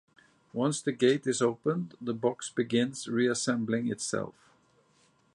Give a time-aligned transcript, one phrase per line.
[0.51, 4.33] Once the gate is opened, the box begins reassembling itself.